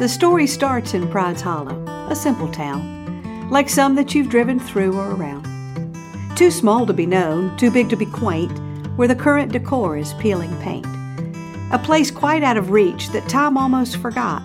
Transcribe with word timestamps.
The 0.00 0.08
story 0.08 0.46
starts 0.46 0.94
in 0.94 1.10
Pride's 1.10 1.42
Hollow, 1.42 1.84
a 2.08 2.16
simple 2.16 2.50
town, 2.50 3.50
like 3.50 3.68
some 3.68 3.96
that 3.96 4.14
you've 4.14 4.30
driven 4.30 4.58
through 4.58 4.96
or 4.96 5.10
around. 5.10 5.44
Too 6.38 6.50
small 6.50 6.86
to 6.86 6.94
be 6.94 7.04
known, 7.04 7.54
too 7.58 7.70
big 7.70 7.90
to 7.90 7.96
be 7.96 8.06
quaint, 8.06 8.50
where 8.96 9.06
the 9.06 9.14
current 9.14 9.52
decor 9.52 9.98
is 9.98 10.14
peeling 10.14 10.56
paint. 10.62 10.86
A 11.70 11.78
place 11.78 12.10
quite 12.10 12.42
out 12.42 12.56
of 12.56 12.70
reach 12.70 13.10
that 13.10 13.28
time 13.28 13.58
almost 13.58 13.98
forgot, 13.98 14.40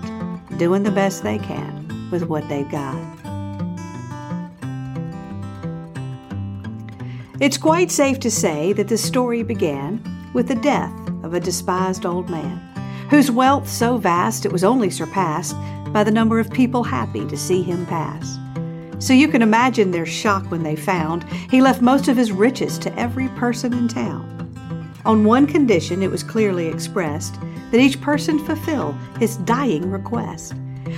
doing 0.58 0.84
the 0.84 0.92
best 0.92 1.24
they 1.24 1.38
can 1.38 2.10
with 2.12 2.24
what 2.24 2.50
they've 2.50 2.70
got. 2.70 3.00
It's 7.40 7.58
quite 7.58 7.92
safe 7.92 8.20
to 8.20 8.30
say 8.30 8.74
that 8.74 8.90
the 8.90 8.98
story 8.98 9.42
began 9.42 10.04
with 10.34 10.50
the 10.50 10.56
death 10.56 10.92
of 11.24 11.34
a 11.34 11.40
despised 11.40 12.06
old 12.06 12.30
man, 12.30 12.75
whose 13.10 13.32
wealth 13.32 13.68
so 13.70 13.98
vast 13.98 14.46
it 14.46 14.52
was 14.52 14.64
only 14.64 14.90
surpassed 14.90 15.56
by 15.92 16.04
the 16.04 16.12
number 16.12 16.40
of 16.40 16.52
people 16.52 16.84
happy 16.84 17.26
to 17.26 17.38
see 17.38 17.62
him 17.62 17.86
pass. 17.86 18.38
So 19.00 19.14
you 19.14 19.28
can 19.28 19.42
imagine 19.42 19.92
their 19.92 20.06
shock 20.06 20.50
when 20.50 20.64
they 20.64 20.76
found 20.76 21.24
he 21.52 21.62
left 21.62 21.82
most 21.82 22.08
of 22.08 22.18
his 22.18 22.32
riches 22.32 22.80
to 22.80 23.00
every 23.00 23.28
person 23.30 23.74
in 23.74 23.88
town. 23.88 24.32
On 25.06 25.24
one 25.24 25.46
condition, 25.46 26.02
it 26.02 26.10
was 26.10 26.24
clearly 26.24 26.68
expressed 26.68 27.36
that 27.72 27.80
each 27.80 28.02
person 28.02 28.44
fulfill 28.46 28.94
his 29.20 29.38
dying 29.38 29.92
request. 29.92 30.54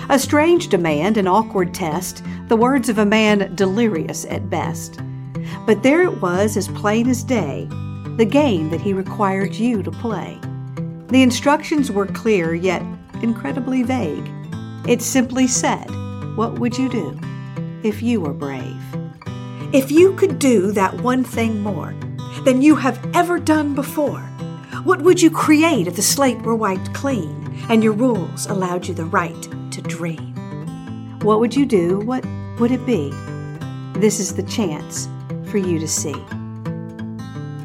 A 0.09 0.19
strange 0.19 0.69
demand, 0.69 1.17
an 1.17 1.27
awkward 1.27 1.73
test, 1.73 2.23
the 2.47 2.55
words 2.55 2.87
of 2.87 2.97
a 2.97 3.05
man 3.05 3.53
delirious 3.55 4.25
at 4.25 4.49
best. 4.49 4.99
But 5.65 5.83
there 5.83 6.03
it 6.03 6.21
was, 6.21 6.55
as 6.55 6.67
plain 6.69 7.09
as 7.09 7.23
day, 7.23 7.67
the 8.17 8.27
game 8.29 8.69
that 8.69 8.81
he 8.81 8.93
required 8.93 9.55
you 9.55 9.83
to 9.83 9.91
play. 9.91 10.39
The 11.09 11.21
instructions 11.21 11.89
were 11.89 12.05
clear, 12.05 12.53
yet 12.53 12.83
incredibly 13.21 13.81
vague. 13.81 14.29
It 14.87 15.01
simply 15.01 15.47
said, 15.47 15.89
What 16.35 16.59
would 16.59 16.77
you 16.77 16.89
do 16.89 17.17
if 17.83 18.01
you 18.01 18.19
were 18.19 18.33
brave? 18.33 18.81
If 19.73 19.89
you 19.89 20.13
could 20.15 20.37
do 20.37 20.71
that 20.73 21.01
one 21.01 21.23
thing 21.23 21.61
more 21.61 21.93
than 22.43 22.61
you 22.61 22.75
have 22.75 22.99
ever 23.15 23.39
done 23.39 23.73
before, 23.73 24.21
what 24.83 25.01
would 25.01 25.21
you 25.21 25.31
create 25.31 25.87
if 25.87 25.95
the 25.95 26.01
slate 26.01 26.41
were 26.41 26.55
wiped 26.55 26.93
clean 26.93 27.57
and 27.69 27.83
your 27.83 27.93
rules 27.93 28.45
allowed 28.45 28.87
you 28.87 28.93
the 28.93 29.05
right 29.05 29.41
to 29.71 29.81
dream? 29.81 30.33
What 31.21 31.39
would 31.39 31.55
you 31.55 31.65
do? 31.65 31.99
What 31.99 32.25
would 32.59 32.71
it 32.71 32.85
be? 32.85 33.11
This 33.93 34.19
is 34.19 34.35
the 34.35 34.43
chance 34.43 35.07
for 35.49 35.57
you 35.57 35.79
to 35.79 35.87
see. 35.87 36.15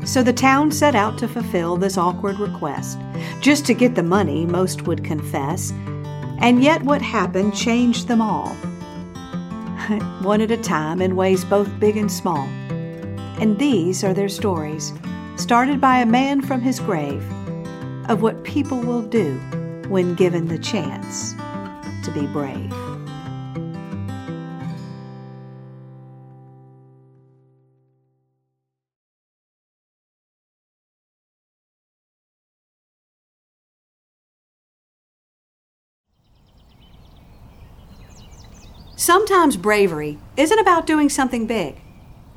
So 0.04 0.22
the 0.22 0.32
town 0.32 0.72
set 0.72 0.94
out 0.94 1.16
to 1.18 1.28
fulfill 1.28 1.76
this 1.76 1.96
awkward 1.96 2.38
request, 2.38 2.98
just 3.40 3.64
to 3.66 3.74
get 3.74 3.94
the 3.94 4.02
money, 4.02 4.44
most 4.44 4.82
would 4.82 5.04
confess. 5.04 5.72
And 6.40 6.62
yet, 6.62 6.82
what 6.82 7.00
happened 7.00 7.54
changed 7.54 8.08
them 8.08 8.20
all. 8.20 8.48
One 10.22 10.40
at 10.40 10.50
a 10.50 10.56
time, 10.56 11.00
in 11.00 11.14
ways 11.14 11.44
both 11.44 11.78
big 11.78 11.96
and 11.96 12.10
small. 12.10 12.46
And 13.38 13.58
these 13.58 14.02
are 14.02 14.12
their 14.12 14.28
stories, 14.28 14.92
started 15.36 15.80
by 15.80 15.98
a 15.98 16.06
man 16.06 16.42
from 16.42 16.60
his 16.60 16.80
grave, 16.80 17.24
of 18.08 18.22
what 18.22 18.42
people 18.42 18.80
will 18.80 19.02
do 19.02 19.38
when 19.88 20.14
given 20.14 20.48
the 20.48 20.58
chance 20.58 21.34
to 22.04 22.10
be 22.12 22.26
brave. 22.26 22.72
Sometimes 39.02 39.56
bravery 39.56 40.20
isn't 40.36 40.60
about 40.60 40.86
doing 40.86 41.08
something 41.08 41.44
big, 41.44 41.80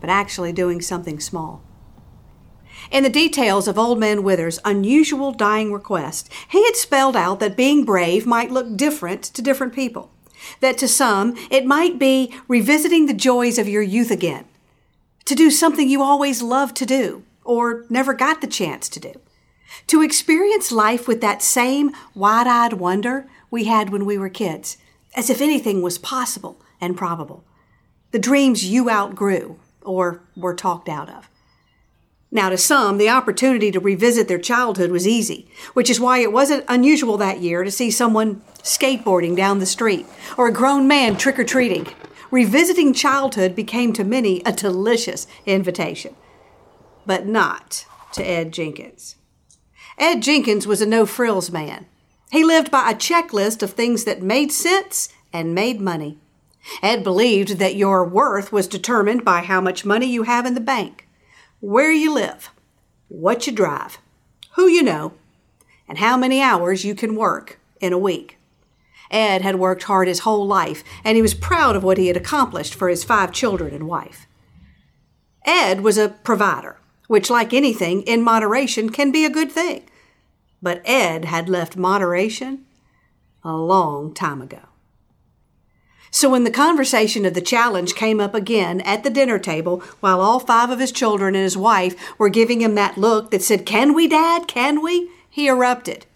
but 0.01 0.09
actually 0.09 0.51
doing 0.51 0.81
something 0.81 1.19
small. 1.19 1.61
In 2.89 3.03
the 3.03 3.09
details 3.11 3.67
of 3.67 3.77
Old 3.77 3.99
Man 3.99 4.23
Withers' 4.23 4.57
unusual 4.65 5.31
dying 5.31 5.71
request, 5.71 6.27
he 6.49 6.65
had 6.65 6.75
spelled 6.75 7.15
out 7.15 7.39
that 7.39 7.55
being 7.55 7.85
brave 7.85 8.25
might 8.25 8.49
look 8.49 8.75
different 8.75 9.21
to 9.25 9.43
different 9.43 9.75
people. 9.75 10.09
That 10.59 10.79
to 10.79 10.87
some, 10.87 11.35
it 11.51 11.67
might 11.67 11.99
be 11.99 12.33
revisiting 12.47 13.05
the 13.05 13.13
joys 13.13 13.59
of 13.59 13.69
your 13.69 13.83
youth 13.83 14.09
again, 14.09 14.45
to 15.25 15.35
do 15.35 15.51
something 15.51 15.87
you 15.87 16.01
always 16.01 16.41
loved 16.41 16.75
to 16.77 16.85
do 16.87 17.21
or 17.43 17.85
never 17.91 18.15
got 18.15 18.41
the 18.41 18.47
chance 18.47 18.89
to 18.89 18.99
do, 18.99 19.13
to 19.85 20.01
experience 20.01 20.71
life 20.71 21.07
with 21.07 21.21
that 21.21 21.43
same 21.43 21.91
wide 22.15 22.47
eyed 22.47 22.73
wonder 22.73 23.29
we 23.51 23.65
had 23.65 23.91
when 23.91 24.03
we 24.03 24.17
were 24.17 24.29
kids, 24.29 24.77
as 25.15 25.29
if 25.29 25.41
anything 25.41 25.81
was 25.81 25.97
possible 25.97 26.61
and 26.79 26.97
probable. 26.97 27.43
The 28.11 28.19
dreams 28.19 28.65
you 28.65 28.89
outgrew 28.89 29.59
or 29.81 30.21
were 30.35 30.53
talked 30.53 30.89
out 30.89 31.09
of. 31.09 31.29
Now, 32.31 32.49
to 32.49 32.57
some, 32.57 32.97
the 32.97 33.09
opportunity 33.09 33.71
to 33.71 33.79
revisit 33.79 34.27
their 34.27 34.39
childhood 34.39 34.91
was 34.91 35.07
easy, 35.07 35.47
which 35.73 35.89
is 35.89 36.01
why 36.01 36.19
it 36.19 36.33
wasn't 36.33 36.65
unusual 36.67 37.17
that 37.17 37.39
year 37.39 37.63
to 37.63 37.71
see 37.71 37.89
someone 37.89 38.41
skateboarding 38.61 39.37
down 39.37 39.59
the 39.59 39.65
street 39.65 40.05
or 40.37 40.47
a 40.47 40.53
grown 40.53 40.87
man 40.87 41.15
trick 41.15 41.39
or 41.39 41.45
treating. 41.45 41.87
Revisiting 42.31 42.93
childhood 42.93 43.55
became 43.55 43.93
to 43.93 44.03
many 44.03 44.41
a 44.45 44.51
delicious 44.51 45.27
invitation, 45.45 46.15
but 47.05 47.25
not 47.25 47.85
to 48.13 48.27
Ed 48.27 48.51
Jenkins. 48.51 49.15
Ed 49.97 50.21
Jenkins 50.21 50.67
was 50.67 50.81
a 50.81 50.85
no 50.85 51.05
frills 51.05 51.51
man. 51.51 51.85
He 52.31 52.43
lived 52.43 52.71
by 52.71 52.89
a 52.89 52.95
checklist 52.95 53.61
of 53.61 53.71
things 53.71 54.03
that 54.03 54.21
made 54.21 54.51
sense 54.51 55.09
and 55.31 55.55
made 55.55 55.79
money. 55.79 56.17
Ed 56.81 57.03
believed 57.03 57.59
that 57.59 57.75
your 57.75 58.03
worth 58.03 58.51
was 58.51 58.67
determined 58.67 59.23
by 59.23 59.41
how 59.41 59.61
much 59.61 59.85
money 59.85 60.07
you 60.07 60.23
have 60.23 60.45
in 60.45 60.55
the 60.55 60.59
bank 60.59 61.07
where 61.59 61.91
you 61.91 62.13
live, 62.13 62.51
what 63.07 63.47
you 63.47 63.53
drive, 63.53 63.97
who 64.51 64.67
you 64.67 64.83
know, 64.83 65.13
and 65.87 65.97
how 65.97 66.15
many 66.17 66.41
hours 66.41 66.85
you 66.85 66.93
can 66.93 67.15
work 67.15 67.59
in 67.79 67.93
a 67.93 67.97
week. 67.97 68.37
Ed 69.09 69.41
had 69.41 69.55
worked 69.55 69.83
hard 69.83 70.07
his 70.07 70.19
whole 70.19 70.45
life, 70.45 70.83
and 71.03 71.15
he 71.15 71.21
was 71.21 71.33
proud 71.33 71.75
of 71.75 71.83
what 71.83 71.97
he 71.97 72.07
had 72.07 72.17
accomplished 72.17 72.75
for 72.75 72.89
his 72.89 73.03
five 73.03 73.31
children 73.31 73.73
and 73.73 73.87
wife. 73.87 74.27
Ed 75.45 75.81
was 75.81 75.97
a 75.97 76.09
provider, 76.09 76.77
which, 77.07 77.29
like 77.29 77.53
anything, 77.53 78.01
in 78.03 78.21
moderation 78.21 78.89
can 78.89 79.11
be 79.11 79.25
a 79.25 79.29
good 79.29 79.51
thing. 79.51 79.83
But 80.65 80.81
Ed 80.83 81.25
had 81.25 81.47
left 81.47 81.77
moderation 81.77 82.65
a 83.43 83.55
long 83.55 84.15
time 84.15 84.41
ago. 84.41 84.61
So 86.09 86.27
when 86.27 86.43
the 86.43 86.49
conversation 86.49 87.23
of 87.23 87.35
the 87.35 87.39
challenge 87.39 87.93
came 87.93 88.19
up 88.19 88.33
again 88.33 88.81
at 88.81 89.03
the 89.03 89.11
dinner 89.11 89.37
table, 89.37 89.83
while 89.99 90.21
all 90.21 90.39
five 90.39 90.71
of 90.71 90.79
his 90.79 90.91
children 90.91 91.35
and 91.35 91.43
his 91.43 91.55
wife 91.55 91.95
were 92.17 92.29
giving 92.29 92.61
him 92.61 92.73
that 92.73 92.97
look 92.97 93.29
that 93.29 93.43
said, 93.43 93.67
Can 93.67 93.93
we, 93.93 94.07
Dad? 94.07 94.47
Can 94.47 94.81
we? 94.81 95.11
He 95.29 95.47
erupted. 95.47 96.07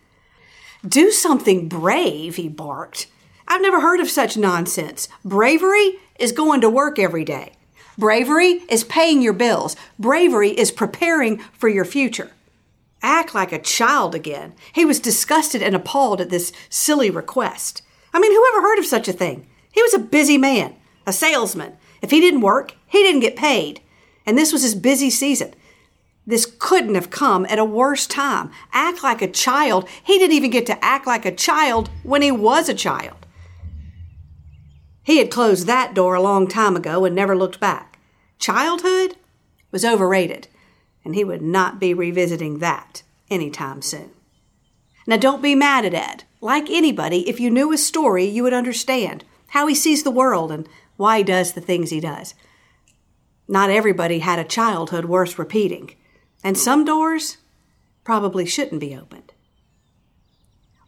Do 0.83 1.11
something 1.11 1.69
brave, 1.69 2.37
he 2.37 2.49
barked. 2.49 3.05
I've 3.47 3.61
never 3.61 3.81
heard 3.81 3.99
of 3.99 4.09
such 4.09 4.35
nonsense. 4.35 5.07
Bravery 5.23 5.99
is 6.17 6.31
going 6.31 6.61
to 6.61 6.71
work 6.71 6.97
every 6.97 7.23
day. 7.23 7.53
Bravery 7.99 8.63
is 8.67 8.83
paying 8.83 9.21
your 9.21 9.33
bills. 9.33 9.75
Bravery 9.99 10.57
is 10.57 10.71
preparing 10.71 11.37
for 11.37 11.69
your 11.69 11.85
future. 11.85 12.31
Act 13.01 13.33
like 13.33 13.51
a 13.51 13.61
child 13.61 14.13
again. 14.13 14.53
He 14.73 14.85
was 14.85 14.99
disgusted 14.99 15.61
and 15.61 15.75
appalled 15.75 16.21
at 16.21 16.29
this 16.29 16.51
silly 16.69 17.09
request. 17.09 17.81
I 18.13 18.19
mean, 18.19 18.31
who 18.31 18.45
ever 18.49 18.61
heard 18.61 18.79
of 18.79 18.85
such 18.85 19.07
a 19.07 19.13
thing? 19.13 19.47
He 19.71 19.81
was 19.81 19.93
a 19.93 19.99
busy 19.99 20.37
man, 20.37 20.75
a 21.05 21.13
salesman. 21.13 21.77
If 22.01 22.11
he 22.11 22.19
didn't 22.19 22.41
work, 22.41 22.75
he 22.87 23.03
didn't 23.03 23.21
get 23.21 23.35
paid. 23.35 23.81
And 24.25 24.37
this 24.37 24.51
was 24.51 24.63
his 24.63 24.75
busy 24.75 25.09
season. 25.09 25.53
This 26.25 26.45
couldn't 26.59 26.95
have 26.95 27.09
come 27.09 27.45
at 27.49 27.57
a 27.57 27.65
worse 27.65 28.05
time. 28.05 28.51
Act 28.71 29.01
like 29.01 29.21
a 29.21 29.31
child. 29.31 29.87
He 30.03 30.19
didn't 30.19 30.35
even 30.35 30.51
get 30.51 30.65
to 30.67 30.85
act 30.85 31.07
like 31.07 31.25
a 31.25 31.35
child 31.35 31.89
when 32.03 32.21
he 32.21 32.31
was 32.31 32.69
a 32.69 32.73
child. 32.73 33.25
He 35.01 35.17
had 35.17 35.31
closed 35.31 35.65
that 35.65 35.95
door 35.95 36.13
a 36.13 36.21
long 36.21 36.47
time 36.47 36.75
ago 36.75 37.03
and 37.05 37.15
never 37.15 37.35
looked 37.35 37.59
back. 37.59 37.97
Childhood 38.37 39.15
was 39.71 39.83
overrated, 39.83 40.47
and 41.03 41.15
he 41.15 41.23
would 41.23 41.41
not 41.41 41.79
be 41.79 41.93
revisiting 41.93 42.59
that 42.59 43.03
anytime 43.29 43.81
soon. 43.81 44.11
Now, 45.07 45.17
don't 45.17 45.41
be 45.41 45.55
mad 45.55 45.85
at 45.85 45.93
Ed. 45.93 46.23
Like 46.41 46.69
anybody, 46.69 47.27
if 47.27 47.39
you 47.39 47.49
knew 47.49 47.71
his 47.71 47.85
story, 47.85 48.25
you 48.25 48.43
would 48.43 48.53
understand 48.53 49.23
how 49.47 49.67
he 49.67 49.73
sees 49.73 50.03
the 50.03 50.11
world, 50.11 50.51
and 50.51 50.69
why 50.95 51.19
he 51.19 51.23
does 51.23 51.53
the 51.53 51.61
things 51.61 51.89
he 51.89 51.99
does. 51.99 52.35
Not 53.47 53.71
everybody 53.71 54.19
had 54.19 54.37
a 54.37 54.43
childhood 54.43 55.05
worth 55.05 55.39
repeating, 55.39 55.95
and 56.43 56.57
some 56.57 56.85
doors 56.85 57.37
probably 58.03 58.45
shouldn't 58.45 58.79
be 58.79 58.95
opened. 58.95 59.33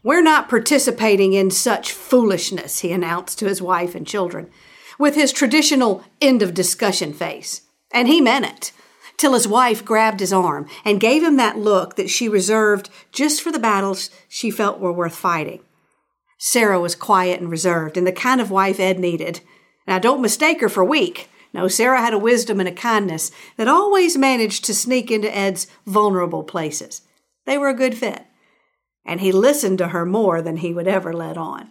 We're 0.04 0.22
not 0.22 0.48
participating 0.48 1.32
in 1.32 1.50
such 1.50 1.92
foolishness, 1.92 2.80
he 2.80 2.92
announced 2.92 3.38
to 3.38 3.46
his 3.46 3.62
wife 3.62 3.94
and 3.94 4.06
children, 4.06 4.50
with 4.98 5.14
his 5.14 5.32
traditional 5.32 6.04
end 6.20 6.42
of 6.42 6.54
discussion 6.54 7.12
face. 7.12 7.62
And 7.90 8.08
he 8.08 8.20
meant 8.20 8.46
it, 8.46 8.72
till 9.22 9.34
his 9.34 9.46
wife 9.46 9.84
grabbed 9.84 10.18
his 10.18 10.32
arm 10.32 10.66
and 10.84 10.98
gave 11.00 11.22
him 11.22 11.36
that 11.36 11.56
look 11.56 11.94
that 11.94 12.10
she 12.10 12.28
reserved 12.28 12.90
just 13.12 13.40
for 13.40 13.52
the 13.52 13.58
battles 13.60 14.10
she 14.28 14.50
felt 14.50 14.80
were 14.80 14.92
worth 14.92 15.14
fighting. 15.14 15.60
Sarah 16.38 16.80
was 16.80 16.96
quiet 16.96 17.40
and 17.40 17.48
reserved, 17.48 17.96
and 17.96 18.04
the 18.04 18.10
kind 18.10 18.40
of 18.40 18.50
wife 18.50 18.80
Ed 18.80 18.98
needed. 18.98 19.40
Now, 19.86 20.00
don't 20.00 20.20
mistake 20.20 20.60
her 20.60 20.68
for 20.68 20.84
weak. 20.84 21.30
No, 21.54 21.68
Sarah 21.68 22.00
had 22.00 22.12
a 22.12 22.18
wisdom 22.18 22.58
and 22.58 22.68
a 22.68 22.72
kindness 22.72 23.30
that 23.56 23.68
always 23.68 24.18
managed 24.18 24.64
to 24.64 24.74
sneak 24.74 25.08
into 25.08 25.32
Ed's 25.32 25.68
vulnerable 25.86 26.42
places. 26.42 27.02
They 27.46 27.56
were 27.56 27.68
a 27.68 27.74
good 27.74 27.96
fit, 27.96 28.24
and 29.06 29.20
he 29.20 29.30
listened 29.30 29.78
to 29.78 29.88
her 29.88 30.04
more 30.04 30.42
than 30.42 30.56
he 30.56 30.74
would 30.74 30.88
ever 30.88 31.12
let 31.12 31.36
on. 31.36 31.70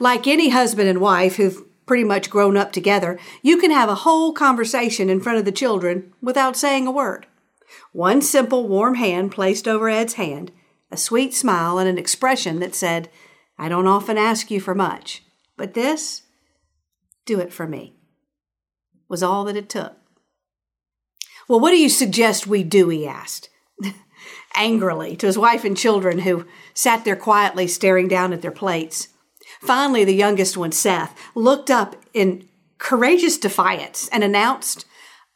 Like 0.00 0.26
any 0.26 0.48
husband 0.48 0.88
and 0.88 1.00
wife 1.00 1.36
who've 1.36 1.62
pretty 1.86 2.04
much 2.04 2.30
grown 2.30 2.56
up 2.56 2.72
together, 2.72 3.18
you 3.42 3.56
can 3.56 3.70
have 3.70 3.88
a 3.88 3.96
whole 3.96 4.32
conversation 4.32 5.08
in 5.08 5.20
front 5.20 5.38
of 5.38 5.44
the 5.44 5.52
children 5.52 6.12
without 6.20 6.56
saying 6.56 6.86
a 6.86 6.90
word. 6.90 7.26
One 7.92 8.20
simple, 8.20 8.68
warm 8.68 8.96
hand 8.96 9.32
placed 9.32 9.66
over 9.66 9.88
Ed's 9.88 10.14
hand, 10.14 10.52
a 10.90 10.96
sweet 10.96 11.34
smile, 11.34 11.78
and 11.78 11.88
an 11.88 11.98
expression 11.98 12.60
that 12.60 12.74
said, 12.74 13.08
I 13.58 13.68
don't 13.68 13.86
often 13.86 14.18
ask 14.18 14.50
you 14.50 14.60
for 14.60 14.74
much, 14.74 15.22
but 15.56 15.74
this, 15.74 16.22
do 17.24 17.40
it 17.40 17.52
for 17.52 17.66
me 17.66 17.96
was 19.08 19.22
all 19.22 19.44
that 19.44 19.56
it 19.56 19.68
took. 19.68 19.96
Well, 21.48 21.60
what 21.60 21.70
do 21.70 21.78
you 21.78 21.88
suggest 21.88 22.46
we 22.46 22.62
do? 22.62 22.88
He 22.88 23.06
asked 23.06 23.50
angrily 24.54 25.16
to 25.16 25.26
his 25.26 25.38
wife 25.38 25.64
and 25.64 25.76
children 25.76 26.20
who 26.20 26.46
sat 26.74 27.04
there 27.04 27.16
quietly 27.16 27.66
staring 27.68 28.08
down 28.08 28.32
at 28.32 28.42
their 28.42 28.50
plates. 28.50 29.08
Finally, 29.60 30.04
the 30.04 30.14
youngest 30.14 30.56
one, 30.56 30.72
Seth, 30.72 31.16
looked 31.34 31.70
up 31.70 31.96
in 32.12 32.48
courageous 32.78 33.38
defiance 33.38 34.08
and 34.08 34.22
announced, 34.22 34.84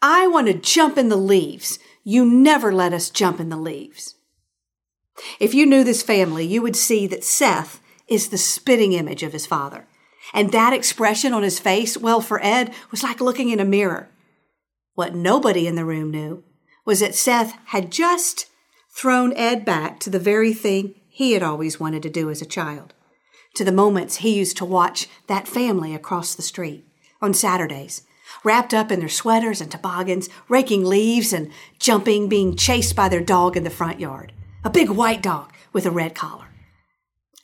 I 0.02 0.26
want 0.26 0.46
to 0.46 0.54
jump 0.54 0.98
in 0.98 1.08
the 1.08 1.16
leaves. 1.16 1.78
You 2.04 2.24
never 2.24 2.72
let 2.72 2.92
us 2.92 3.10
jump 3.10 3.40
in 3.40 3.48
the 3.48 3.56
leaves. 3.56 4.14
If 5.38 5.54
you 5.54 5.66
knew 5.66 5.84
this 5.84 6.02
family, 6.02 6.46
you 6.46 6.62
would 6.62 6.76
see 6.76 7.06
that 7.08 7.24
Seth 7.24 7.80
is 8.08 8.28
the 8.28 8.38
spitting 8.38 8.92
image 8.92 9.22
of 9.22 9.32
his 9.32 9.46
father. 9.46 9.86
And 10.32 10.52
that 10.52 10.72
expression 10.72 11.32
on 11.32 11.42
his 11.42 11.58
face, 11.58 11.96
well, 11.96 12.20
for 12.20 12.42
Ed, 12.42 12.72
was 12.90 13.02
like 13.02 13.20
looking 13.20 13.50
in 13.50 13.60
a 13.60 13.64
mirror. 13.64 14.08
What 14.94 15.14
nobody 15.14 15.66
in 15.66 15.76
the 15.76 15.84
room 15.84 16.10
knew 16.10 16.44
was 16.84 17.00
that 17.00 17.14
Seth 17.14 17.54
had 17.66 17.90
just 17.90 18.46
thrown 18.90 19.32
Ed 19.34 19.64
back 19.64 20.00
to 20.00 20.10
the 20.10 20.18
very 20.18 20.52
thing 20.52 20.94
he 21.08 21.32
had 21.32 21.42
always 21.42 21.78
wanted 21.78 22.02
to 22.02 22.10
do 22.10 22.30
as 22.30 22.42
a 22.42 22.46
child, 22.46 22.94
to 23.54 23.64
the 23.64 23.72
moments 23.72 24.16
he 24.16 24.36
used 24.36 24.56
to 24.58 24.64
watch 24.64 25.08
that 25.26 25.48
family 25.48 25.94
across 25.94 26.34
the 26.34 26.42
street 26.42 26.86
on 27.20 27.34
Saturdays, 27.34 28.02
wrapped 28.44 28.72
up 28.72 28.90
in 28.90 29.00
their 29.00 29.08
sweaters 29.08 29.60
and 29.60 29.70
toboggans, 29.70 30.28
raking 30.48 30.84
leaves 30.84 31.32
and 31.32 31.50
jumping, 31.78 32.28
being 32.28 32.56
chased 32.56 32.96
by 32.96 33.08
their 33.08 33.20
dog 33.20 33.56
in 33.56 33.64
the 33.64 33.70
front 33.70 34.00
yard. 34.00 34.32
A 34.64 34.70
big 34.70 34.90
white 34.90 35.22
dog 35.22 35.52
with 35.72 35.86
a 35.86 35.90
red 35.90 36.14
collar. 36.14 36.46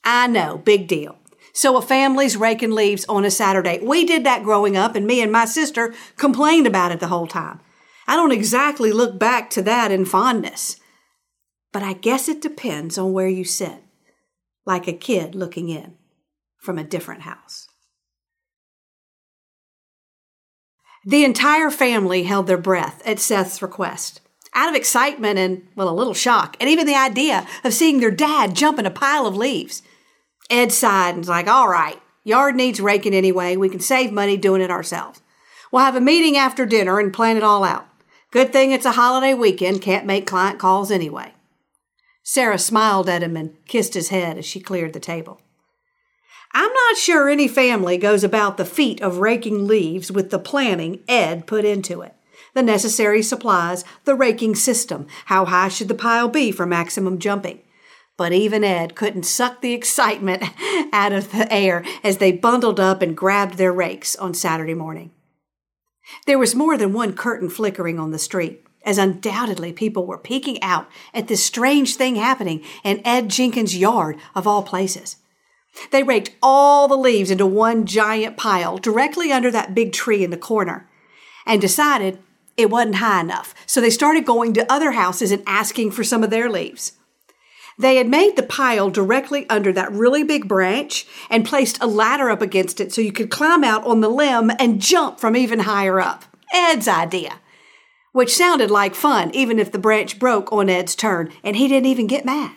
I 0.04 0.26
know, 0.26 0.58
big 0.58 0.86
deal. 0.86 1.16
So 1.52 1.76
a 1.76 1.82
family's 1.82 2.36
raking 2.36 2.72
leaves 2.72 3.06
on 3.06 3.24
a 3.24 3.30
Saturday. 3.30 3.80
We 3.82 4.04
did 4.04 4.24
that 4.24 4.44
growing 4.44 4.76
up, 4.76 4.94
and 4.94 5.06
me 5.06 5.22
and 5.22 5.32
my 5.32 5.46
sister 5.46 5.94
complained 6.16 6.66
about 6.66 6.92
it 6.92 7.00
the 7.00 7.08
whole 7.08 7.26
time. 7.26 7.60
I 8.06 8.14
don't 8.14 8.30
exactly 8.30 8.92
look 8.92 9.18
back 9.18 9.50
to 9.50 9.62
that 9.62 9.90
in 9.90 10.04
fondness. 10.04 10.78
But 11.72 11.82
I 11.82 11.94
guess 11.94 12.28
it 12.28 12.40
depends 12.40 12.98
on 12.98 13.12
where 13.12 13.28
you 13.28 13.44
sit, 13.44 13.82
like 14.66 14.86
a 14.88 14.92
kid 14.92 15.34
looking 15.34 15.68
in 15.68 15.94
from 16.58 16.78
a 16.78 16.84
different 16.84 17.22
house. 17.22 17.68
The 21.06 21.24
entire 21.24 21.70
family 21.70 22.24
held 22.24 22.48
their 22.48 22.58
breath 22.58 23.00
at 23.06 23.20
Seth's 23.20 23.62
request, 23.62 24.20
out 24.54 24.68
of 24.68 24.74
excitement 24.74 25.38
and, 25.38 25.68
well, 25.76 25.88
a 25.88 25.94
little 25.94 26.14
shock, 26.14 26.56
and 26.58 26.68
even 26.68 26.84
the 26.84 26.96
idea 26.96 27.46
of 27.62 27.72
seeing 27.72 28.00
their 28.00 28.10
dad 28.10 28.56
jump 28.56 28.80
in 28.80 28.86
a 28.86 28.90
pile 28.90 29.24
of 29.24 29.36
leaves. 29.36 29.82
Ed 30.50 30.72
sighed 30.72 31.10
and 31.10 31.18
was 31.18 31.28
like, 31.28 31.46
all 31.46 31.68
right, 31.68 32.00
yard 32.24 32.56
needs 32.56 32.80
raking 32.80 33.14
anyway. 33.14 33.56
We 33.56 33.68
can 33.68 33.78
save 33.78 34.10
money 34.10 34.36
doing 34.36 34.60
it 34.60 34.70
ourselves. 34.70 35.20
We'll 35.70 35.84
have 35.84 35.94
a 35.94 36.00
meeting 36.00 36.36
after 36.36 36.66
dinner 36.66 36.98
and 36.98 37.14
plan 37.14 37.36
it 37.36 37.44
all 37.44 37.62
out. 37.62 37.86
Good 38.32 38.52
thing 38.52 38.72
it's 38.72 38.84
a 38.84 38.92
holiday 38.92 39.32
weekend, 39.32 39.82
can't 39.82 40.06
make 40.06 40.26
client 40.26 40.58
calls 40.58 40.90
anyway. 40.90 41.35
Sarah 42.28 42.58
smiled 42.58 43.08
at 43.08 43.22
him 43.22 43.36
and 43.36 43.54
kissed 43.68 43.94
his 43.94 44.08
head 44.08 44.36
as 44.36 44.44
she 44.44 44.58
cleared 44.58 44.92
the 44.92 44.98
table. 44.98 45.40
I'm 46.52 46.72
not 46.72 46.96
sure 46.96 47.28
any 47.28 47.46
family 47.46 47.96
goes 47.96 48.24
about 48.24 48.56
the 48.56 48.64
feat 48.64 49.00
of 49.00 49.18
raking 49.18 49.68
leaves 49.68 50.10
with 50.10 50.30
the 50.30 50.40
planning 50.40 51.04
Ed 51.06 51.46
put 51.46 51.64
into 51.64 52.02
it. 52.02 52.16
The 52.52 52.64
necessary 52.64 53.22
supplies, 53.22 53.84
the 54.06 54.16
raking 54.16 54.56
system, 54.56 55.06
how 55.26 55.44
high 55.44 55.68
should 55.68 55.86
the 55.86 55.94
pile 55.94 56.26
be 56.26 56.50
for 56.50 56.66
maximum 56.66 57.20
jumping. 57.20 57.60
But 58.16 58.32
even 58.32 58.64
Ed 58.64 58.96
couldn't 58.96 59.22
suck 59.22 59.60
the 59.60 59.72
excitement 59.72 60.42
out 60.92 61.12
of 61.12 61.30
the 61.30 61.50
air 61.52 61.84
as 62.02 62.18
they 62.18 62.32
bundled 62.32 62.80
up 62.80 63.02
and 63.02 63.16
grabbed 63.16 63.54
their 63.56 63.72
rakes 63.72 64.16
on 64.16 64.34
Saturday 64.34 64.74
morning. 64.74 65.12
There 66.26 66.40
was 66.40 66.56
more 66.56 66.76
than 66.76 66.92
one 66.92 67.12
curtain 67.12 67.48
flickering 67.50 68.00
on 68.00 68.10
the 68.10 68.18
street, 68.18 68.65
as 68.86 68.96
undoubtedly 68.96 69.72
people 69.72 70.06
were 70.06 70.16
peeking 70.16 70.62
out 70.62 70.88
at 71.12 71.28
this 71.28 71.44
strange 71.44 71.96
thing 71.96 72.16
happening 72.16 72.62
in 72.84 73.02
Ed 73.04 73.28
Jenkins' 73.28 73.76
yard 73.76 74.16
of 74.34 74.46
all 74.46 74.62
places. 74.62 75.16
They 75.90 76.02
raked 76.02 76.30
all 76.42 76.88
the 76.88 76.96
leaves 76.96 77.30
into 77.30 77.44
one 77.44 77.84
giant 77.84 78.36
pile 78.36 78.78
directly 78.78 79.30
under 79.30 79.50
that 79.50 79.74
big 79.74 79.92
tree 79.92 80.24
in 80.24 80.30
the 80.30 80.38
corner 80.38 80.88
and 81.44 81.60
decided 81.60 82.18
it 82.56 82.70
wasn't 82.70 82.96
high 82.96 83.20
enough. 83.20 83.54
So 83.66 83.80
they 83.80 83.90
started 83.90 84.24
going 84.24 84.54
to 84.54 84.72
other 84.72 84.92
houses 84.92 85.30
and 85.30 85.42
asking 85.46 85.90
for 85.90 86.02
some 86.02 86.24
of 86.24 86.30
their 86.30 86.48
leaves. 86.48 86.92
They 87.78 87.96
had 87.96 88.08
made 88.08 88.36
the 88.36 88.42
pile 88.42 88.88
directly 88.88 89.46
under 89.50 89.70
that 89.74 89.92
really 89.92 90.24
big 90.24 90.48
branch 90.48 91.06
and 91.28 91.44
placed 91.44 91.82
a 91.82 91.86
ladder 91.86 92.30
up 92.30 92.40
against 92.40 92.80
it 92.80 92.90
so 92.92 93.02
you 93.02 93.12
could 93.12 93.30
climb 93.30 93.62
out 93.62 93.84
on 93.84 94.00
the 94.00 94.08
limb 94.08 94.50
and 94.58 94.80
jump 94.80 95.20
from 95.20 95.36
even 95.36 95.60
higher 95.60 96.00
up. 96.00 96.24
Ed's 96.54 96.88
idea. 96.88 97.38
Which 98.16 98.34
sounded 98.34 98.70
like 98.70 98.94
fun, 98.94 99.30
even 99.34 99.58
if 99.58 99.70
the 99.70 99.78
branch 99.78 100.18
broke 100.18 100.50
on 100.50 100.70
Ed's 100.70 100.96
turn, 100.96 101.30
and 101.44 101.54
he 101.54 101.68
didn't 101.68 101.90
even 101.90 102.06
get 102.06 102.24
mad. 102.24 102.52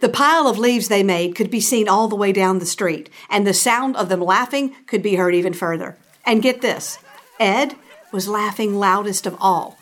The 0.00 0.08
pile 0.08 0.48
of 0.48 0.58
leaves 0.58 0.88
they 0.88 1.04
made 1.04 1.36
could 1.36 1.48
be 1.48 1.60
seen 1.60 1.88
all 1.88 2.08
the 2.08 2.16
way 2.16 2.32
down 2.32 2.58
the 2.58 2.66
street, 2.66 3.08
and 3.30 3.46
the 3.46 3.54
sound 3.54 3.94
of 3.94 4.08
them 4.08 4.20
laughing 4.20 4.74
could 4.88 5.00
be 5.00 5.14
heard 5.14 5.32
even 5.32 5.52
further. 5.52 5.96
And 6.26 6.42
get 6.42 6.60
this 6.60 6.98
Ed 7.38 7.76
was 8.10 8.26
laughing 8.26 8.74
loudest 8.74 9.28
of 9.28 9.36
all. 9.38 9.77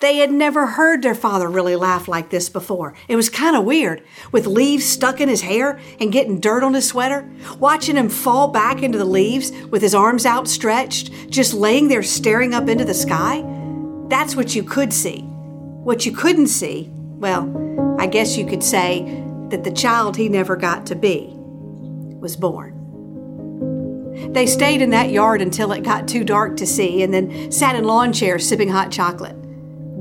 They 0.00 0.18
had 0.18 0.30
never 0.30 0.64
heard 0.64 1.02
their 1.02 1.14
father 1.14 1.48
really 1.48 1.74
laugh 1.74 2.06
like 2.06 2.30
this 2.30 2.48
before. 2.48 2.94
It 3.08 3.16
was 3.16 3.28
kind 3.28 3.56
of 3.56 3.64
weird, 3.64 4.04
with 4.30 4.46
leaves 4.46 4.84
stuck 4.84 5.20
in 5.20 5.28
his 5.28 5.42
hair 5.42 5.80
and 5.98 6.12
getting 6.12 6.38
dirt 6.38 6.62
on 6.62 6.74
his 6.74 6.86
sweater. 6.86 7.28
Watching 7.58 7.96
him 7.96 8.08
fall 8.08 8.46
back 8.46 8.84
into 8.84 8.96
the 8.96 9.04
leaves 9.04 9.50
with 9.70 9.82
his 9.82 9.96
arms 9.96 10.24
outstretched, 10.24 11.30
just 11.30 11.52
laying 11.52 11.88
there 11.88 12.04
staring 12.04 12.54
up 12.54 12.68
into 12.68 12.84
the 12.84 12.94
sky. 12.94 13.44
That's 14.06 14.36
what 14.36 14.54
you 14.54 14.62
could 14.62 14.92
see. 14.92 15.22
What 15.22 16.06
you 16.06 16.12
couldn't 16.12 16.46
see, 16.46 16.90
well, 16.92 17.96
I 17.98 18.06
guess 18.06 18.36
you 18.36 18.46
could 18.46 18.62
say 18.62 19.24
that 19.48 19.64
the 19.64 19.72
child 19.72 20.16
he 20.16 20.28
never 20.28 20.54
got 20.54 20.86
to 20.86 20.94
be 20.94 21.32
was 21.34 22.36
born. 22.36 22.76
They 24.32 24.46
stayed 24.46 24.80
in 24.80 24.90
that 24.90 25.10
yard 25.10 25.42
until 25.42 25.72
it 25.72 25.82
got 25.82 26.06
too 26.06 26.22
dark 26.22 26.56
to 26.58 26.66
see 26.66 27.02
and 27.02 27.12
then 27.12 27.50
sat 27.50 27.74
in 27.74 27.82
lawn 27.82 28.12
chairs 28.12 28.48
sipping 28.48 28.68
hot 28.68 28.92
chocolate. 28.92 29.34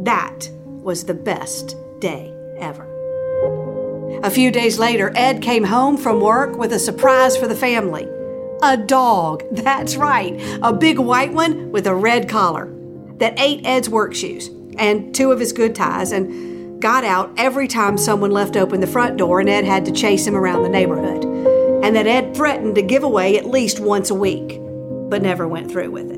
That 0.03 0.49
was 0.63 1.05
the 1.05 1.13
best 1.13 1.75
day 1.99 2.33
ever. 2.59 2.85
A 4.23 4.29
few 4.29 4.51
days 4.51 4.79
later, 4.79 5.11
Ed 5.15 5.41
came 5.41 5.63
home 5.63 5.97
from 5.97 6.21
work 6.21 6.57
with 6.57 6.71
a 6.73 6.79
surprise 6.79 7.35
for 7.37 7.47
the 7.47 7.55
family. 7.55 8.07
A 8.63 8.77
dog, 8.77 9.43
that's 9.51 9.95
right, 9.95 10.39
a 10.61 10.73
big 10.73 10.99
white 10.99 11.33
one 11.33 11.71
with 11.71 11.87
a 11.87 11.95
red 11.95 12.29
collar 12.29 12.73
that 13.17 13.39
ate 13.39 13.65
Ed's 13.65 13.89
work 13.89 14.13
shoes 14.13 14.49
and 14.77 15.13
two 15.13 15.31
of 15.31 15.39
his 15.39 15.51
good 15.51 15.75
ties 15.75 16.11
and 16.11 16.81
got 16.81 17.03
out 17.03 17.33
every 17.37 17.67
time 17.67 17.97
someone 17.97 18.31
left 18.31 18.55
open 18.55 18.79
the 18.79 18.87
front 18.87 19.17
door 19.17 19.39
and 19.39 19.49
Ed 19.49 19.65
had 19.65 19.85
to 19.85 19.91
chase 19.91 20.25
him 20.25 20.35
around 20.35 20.63
the 20.63 20.69
neighborhood. 20.69 21.23
And 21.83 21.95
that 21.95 22.07
Ed 22.07 22.35
threatened 22.35 22.75
to 22.75 22.81
give 22.81 23.03
away 23.03 23.37
at 23.37 23.45
least 23.45 23.79
once 23.79 24.09
a 24.09 24.15
week, 24.15 24.59
but 25.09 25.21
never 25.21 25.47
went 25.47 25.71
through 25.71 25.91
with 25.91 26.11
it. 26.11 26.16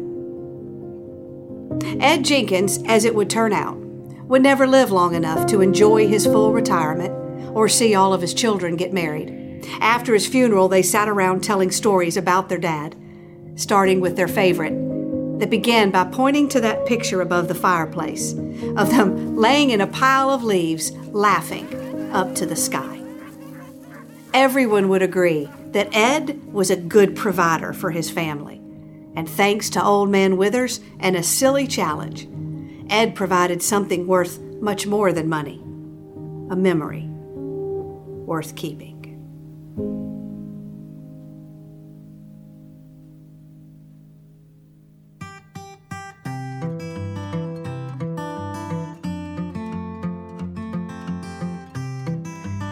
Ed 1.99 2.23
Jenkins, 2.23 2.81
as 2.85 3.03
it 3.03 3.13
would 3.13 3.29
turn 3.29 3.51
out, 3.51 3.75
would 3.75 4.41
never 4.41 4.65
live 4.65 4.89
long 4.89 5.15
enough 5.15 5.47
to 5.47 5.61
enjoy 5.61 6.07
his 6.07 6.25
full 6.25 6.53
retirement 6.53 7.11
or 7.53 7.67
see 7.67 7.93
all 7.93 8.13
of 8.13 8.21
his 8.21 8.33
children 8.33 8.77
get 8.77 8.93
married. 8.93 9.65
After 9.81 10.13
his 10.13 10.25
funeral, 10.27 10.69
they 10.69 10.81
sat 10.81 11.09
around 11.09 11.43
telling 11.43 11.71
stories 11.71 12.15
about 12.15 12.47
their 12.47 12.57
dad, 12.57 12.95
starting 13.55 13.99
with 13.99 14.15
their 14.15 14.27
favorite, 14.29 14.73
that 15.39 15.49
began 15.49 15.91
by 15.91 16.05
pointing 16.05 16.47
to 16.49 16.61
that 16.61 16.85
picture 16.85 17.21
above 17.21 17.47
the 17.47 17.55
fireplace 17.55 18.33
of 18.77 18.89
them 18.91 19.35
laying 19.35 19.69
in 19.69 19.81
a 19.81 19.87
pile 19.87 20.29
of 20.29 20.43
leaves, 20.43 20.91
laughing 21.07 21.67
up 22.13 22.33
to 22.35 22.45
the 22.45 22.55
sky. 22.55 23.01
Everyone 24.33 24.87
would 24.89 25.01
agree 25.01 25.49
that 25.71 25.93
Ed 25.93 26.53
was 26.53 26.69
a 26.69 26.75
good 26.75 27.15
provider 27.15 27.73
for 27.73 27.91
his 27.91 28.09
family. 28.09 28.58
And 29.15 29.29
thanks 29.29 29.69
to 29.71 29.83
Old 29.83 30.09
Man 30.09 30.37
Withers 30.37 30.79
and 30.99 31.15
a 31.15 31.23
silly 31.23 31.67
challenge, 31.67 32.27
Ed 32.89 33.15
provided 33.15 33.61
something 33.61 34.07
worth 34.07 34.39
much 34.61 34.87
more 34.87 35.11
than 35.11 35.29
money 35.29 35.61
a 36.49 36.55
memory 36.55 37.05
worth 38.25 38.55
keeping. 38.55 38.99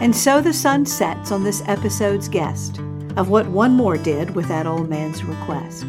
And 0.00 0.14
so 0.14 0.40
the 0.40 0.52
sun 0.52 0.86
sets 0.86 1.32
on 1.32 1.42
this 1.42 1.62
episode's 1.66 2.28
guest 2.28 2.78
of 3.16 3.28
what 3.30 3.48
one 3.48 3.72
more 3.72 3.98
did 3.98 4.34
with 4.34 4.46
that 4.46 4.64
old 4.64 4.88
man's 4.88 5.24
request. 5.24 5.84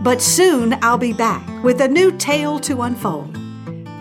But 0.00 0.22
soon 0.22 0.78
I'll 0.80 0.98
be 0.98 1.12
back 1.12 1.44
with 1.64 1.80
a 1.80 1.88
new 1.88 2.12
tale 2.12 2.60
to 2.60 2.82
unfold, 2.82 3.36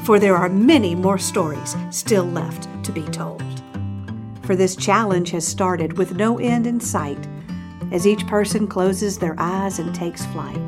for 0.03 0.19
there 0.19 0.35
are 0.35 0.47
many 0.47 0.93
more 0.93 1.17
stories 1.17 1.75
still 1.89 2.25
left 2.25 2.67
to 2.85 2.91
be 2.91 3.01
told. 3.01 3.41
For 4.43 4.55
this 4.55 4.75
challenge 4.75 5.31
has 5.31 5.45
started 5.45 5.97
with 5.97 6.15
no 6.15 6.37
end 6.37 6.67
in 6.67 6.79
sight 6.79 7.27
as 7.91 8.05
each 8.05 8.27
person 8.27 8.67
closes 8.67 9.17
their 9.17 9.35
eyes 9.39 9.79
and 9.79 9.93
takes 9.93 10.25
flight. 10.27 10.61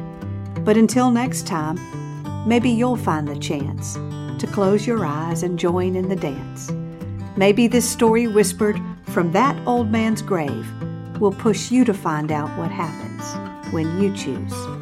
But 0.66 0.78
until 0.78 1.12
next 1.12 1.46
time, 1.46 1.78
maybe 2.48 2.72
you'll 2.72 2.98
find 2.98 3.28
the 3.28 3.38
chance 3.38 3.94
to 4.42 4.50
close 4.52 4.88
your 4.88 5.06
eyes 5.06 5.44
and 5.44 5.60
join 5.60 5.96
in 5.96 6.10
the 6.10 6.16
dance. 6.16 6.72
Maybe 7.38 7.68
this 7.68 7.88
story 7.88 8.26
whispered 8.26 8.82
from 9.04 9.32
that 9.34 9.56
old 9.68 9.92
man's 9.92 10.24
grave 10.24 10.68
will 11.20 11.34
push 11.34 11.70
you 11.70 11.86
to 11.86 11.94
find 11.94 12.32
out 12.32 12.50
what 12.58 12.72
happens 12.72 13.72
when 13.72 14.02
you 14.02 14.16
choose 14.16 14.79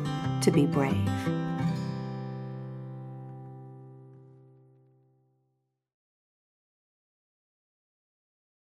to 0.47 0.51
be 0.51 0.65
brave. 0.65 1.16